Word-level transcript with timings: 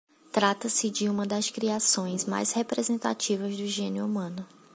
Trata-se 0.31 0.89
de 0.89 1.07
uma 1.07 1.27
das 1.27 1.51
criações 1.51 2.25
mais 2.25 2.53
representativas 2.53 3.55
do 3.55 3.67
génio 3.67 4.03
humano 4.03 4.47